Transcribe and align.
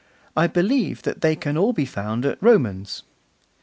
I 0.35 0.47
believe 0.47 1.03
that 1.03 1.21
they 1.21 1.35
can 1.35 1.59
all 1.59 1.73
be 1.73 1.85
found 1.85 2.25
at 2.25 2.41
Roman's. 2.41 3.03